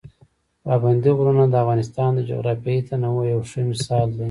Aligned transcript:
پابندي 0.65 1.11
غرونه 1.17 1.43
د 1.49 1.55
افغانستان 1.63 2.09
د 2.15 2.19
جغرافیوي 2.29 2.81
تنوع 2.89 3.23
یو 3.33 3.41
ښه 3.49 3.59
مثال 3.71 4.07
دی. 4.11 4.19